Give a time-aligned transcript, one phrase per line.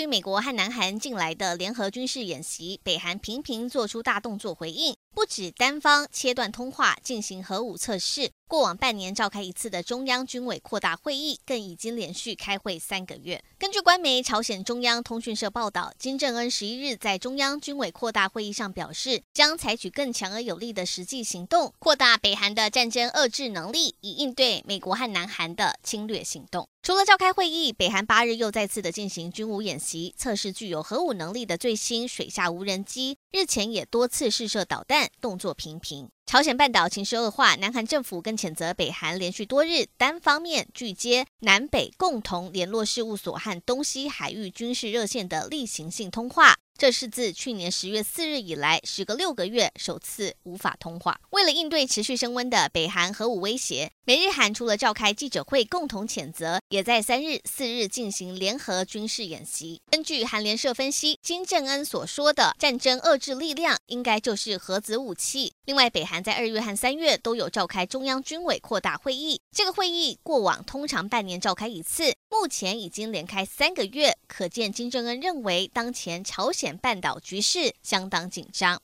[0.00, 8.30] 对于美国和南韩近来的联合军事演习，北韩频频做出大动作回应，不止单方切断通话进行核武测试。
[8.48, 13.44] 过往半年召开一次的中央军委扩大会议，更已经连续开会三个月。
[13.58, 26.66] 根据官媒朝鲜中央通讯社报道，金正恩十一日在中央军委扩大会议上表示，将采取更强而有力的实际行动，扩大北韩的战争遏制能力，以应对美国和南韩的侵略行动。
[26.90, 33.16] 除了召开会议，北韩八日又再次的进行军武演习，测试具有核武能力的最新水下无人机。
[33.30, 36.08] 日前也多次试射导弹，动作频频。
[36.26, 46.56] 朝鲜半岛情势恶化，南韩政府更谴责北韩连续多日单方面拒接南北共同联络事务所和东西海域军事热线的例行性通话。
[46.80, 51.20] 这是自去年十月四日以来，时隔六个月首次无法通话。
[51.28, 59.82] 为了应对持续升温的北韩核武威胁，美日韩除了召开记者会共同谴责，也在三日、四日进行联合军事演习。
[59.90, 65.52] 根据韩联社分析，金正恩所说的战争遏制力量，应该就是核子武器。
[65.66, 78.78] 另外，北韩在二月和三月都有召开中央军委扩大会议，这个会议过往通常半年召开一次，目前已经连开三个月，可见金正恩认为当前朝鲜半岛局势相当紧张。